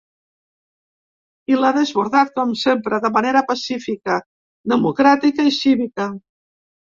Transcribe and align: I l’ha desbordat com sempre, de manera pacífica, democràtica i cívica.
I 1.51 1.57
l’ha 1.59 1.69
desbordat 1.75 2.31
com 2.39 2.55
sempre, 2.61 2.99
de 3.03 3.11
manera 3.17 3.43
pacífica, 3.51 4.17
democràtica 4.75 5.45
i 5.51 5.53
cívica. 5.59 6.09